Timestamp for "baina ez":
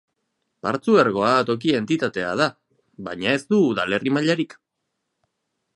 3.09-3.45